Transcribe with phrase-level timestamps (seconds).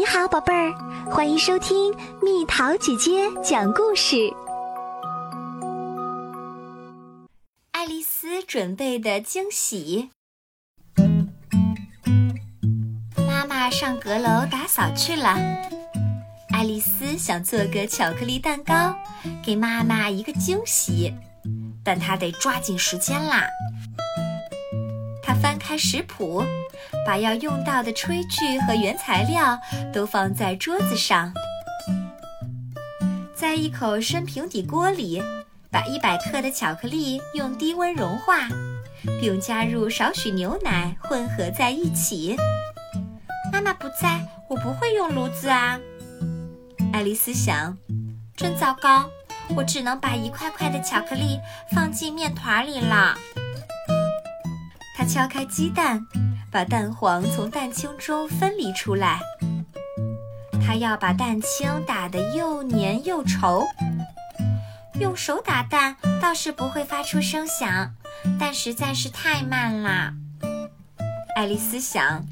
[0.00, 0.72] 你好，宝贝儿，
[1.10, 4.16] 欢迎收听蜜桃姐姐讲故事。
[7.72, 10.08] 爱丽丝准备的惊喜。
[13.14, 15.36] 妈妈上阁楼打扫去了。
[16.48, 18.96] 爱丽丝想做个巧克力蛋糕，
[19.44, 21.12] 给妈妈一个惊喜，
[21.84, 23.46] 但她得抓紧时间啦。
[25.22, 26.42] 她翻开食谱。
[27.06, 29.58] 把要用到的炊具和原材料
[29.92, 31.32] 都放在桌子上，
[33.34, 35.22] 在一口深平底锅里，
[35.70, 38.48] 把一百克的巧克力用低温融化，
[39.20, 42.36] 并加入少许牛奶混合在一起。
[43.52, 45.78] 妈妈不在，我不会用炉子啊。
[46.92, 47.76] 爱丽丝想，
[48.36, 49.08] 真糟糕，
[49.56, 51.38] 我只能把一块块的巧克力
[51.72, 53.16] 放进面团里了。
[54.96, 56.06] 她敲开鸡蛋。
[56.50, 59.20] 把蛋黄从蛋清中分离出来。
[60.66, 63.64] 他要把蛋清打得又黏又稠。
[65.00, 67.92] 用手打蛋倒是不会发出声响，
[68.38, 70.12] 但实在是太慢了。
[71.36, 72.24] 爱丽丝想。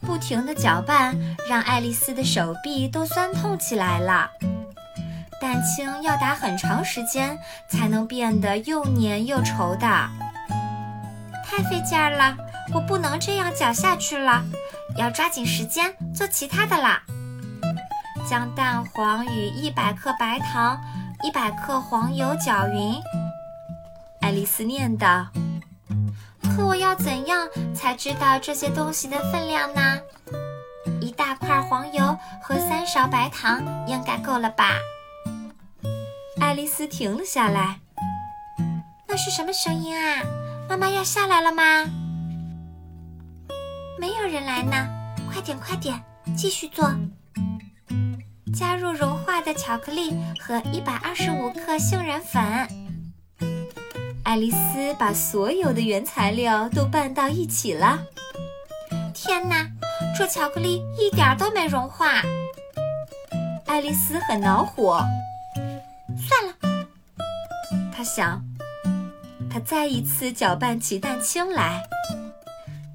[0.00, 1.14] 不停的搅拌
[1.46, 4.30] 让爱丽丝的手臂都酸痛起来了。
[5.38, 9.86] 蛋清要打很长时间才能变得又黏又稠的，
[11.44, 12.34] 太费劲儿了。
[12.72, 14.44] 我不能这样搅下去了，
[14.96, 17.02] 要抓紧时间做其他的啦。
[18.28, 20.78] 将蛋黄与一百克白糖、
[21.22, 23.00] 一百克黄油搅匀。
[24.20, 25.28] 爱丽丝念道
[26.54, 29.98] ：“可我要怎样才知道这些东西的分量呢？
[31.00, 34.74] 一大块黄油和三勺白糖应该够了吧？”
[36.38, 37.80] 爱丽丝停了下来。
[39.06, 40.22] 那是什么声音啊？
[40.68, 41.62] 妈妈要下来了吗？
[43.98, 44.88] 没有人来呢，
[45.30, 46.00] 快点快点，
[46.36, 46.88] 继续做。
[48.54, 52.42] 加入融化的巧克力和一百二十五克杏仁粉。
[54.22, 57.98] 爱丽丝把所有的原材料都拌到一起了。
[59.12, 59.66] 天哪，
[60.16, 62.22] 这巧克力一点都没融化。
[63.66, 65.02] 爱丽丝很恼火。
[66.16, 66.86] 算了，
[67.92, 68.42] 她想，
[69.50, 71.82] 她再一次搅拌起蛋清来。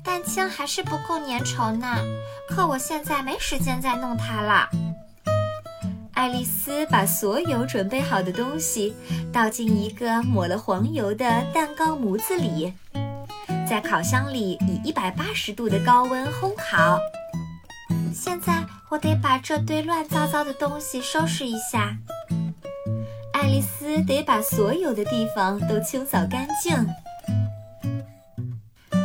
[0.04, 1.88] 蛋清还是不够粘稠呢，
[2.50, 4.70] 可我现在没时间再弄它了。
[6.14, 8.96] 爱丽丝把所有准备好的东西
[9.32, 12.74] 倒进一个抹了黄油的蛋糕模子里，
[13.68, 17.00] 在烤箱里以一百八十度的高温烘烤。
[18.14, 21.98] 现在我得把这堆乱糟糟的东西收拾一下。
[23.34, 26.74] 爱丽丝得把所有的地方都清扫干净。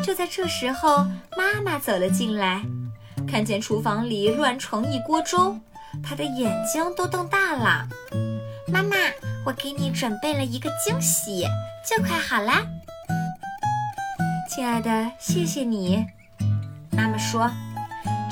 [0.09, 1.05] 就在这时候，
[1.37, 2.63] 妈妈走了进来，
[3.31, 5.61] 看见厨房里乱成一锅粥，
[6.03, 7.87] 她的眼睛都瞪大了。
[8.73, 8.97] 妈妈，
[9.45, 11.45] 我给你准备了一个惊喜，
[11.87, 12.65] 就快好啦。
[14.49, 16.07] 亲爱的，谢谢你。
[16.93, 17.51] 妈妈说：“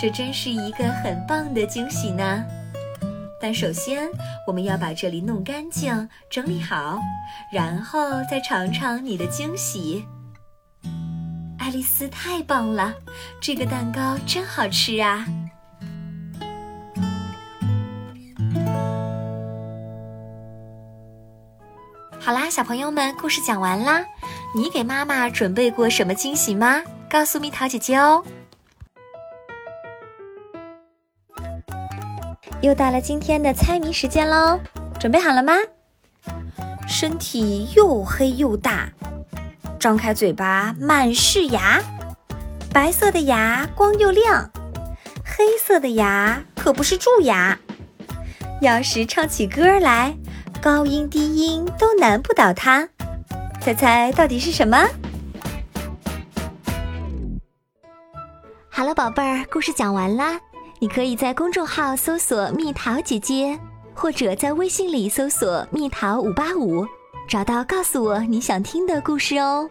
[0.01, 2.43] 这真是一个很棒的惊喜呢。”
[3.39, 4.09] 但首先，
[4.47, 6.99] 我们要把这里弄干净、整理好，
[7.53, 8.01] 然后
[8.31, 10.07] 再尝尝你的惊喜。
[11.67, 12.95] 爱丽丝太棒了，
[13.41, 15.27] 这个蛋糕真好吃啊！
[22.21, 24.05] 好啦，小朋友们，故事讲完啦。
[24.55, 26.81] 你给妈妈准备过什么惊喜吗？
[27.11, 28.23] 告诉蜜桃姐姐哦。
[32.63, 34.61] 又到了今天的猜谜时间喽，
[35.01, 35.55] 准备好了吗？
[36.87, 38.89] 身体又黑又大。
[39.87, 41.81] 张开嘴巴满是牙，
[42.73, 44.51] 白色的牙光又亮，
[45.25, 47.57] 黑色的牙可不是蛀牙。
[48.61, 50.13] 要是唱起歌来，
[50.61, 52.89] 高音低音都难不倒它。
[53.61, 54.89] 猜猜到底是什么？
[58.69, 60.41] 好了，宝贝儿，故事讲完啦。
[60.81, 63.57] 你可以在公众号搜索“蜜桃姐姐”，
[63.95, 66.85] 或者在微信里搜索“蜜桃五八五”。
[67.29, 69.69] 找到，告诉我你想听的故事哦。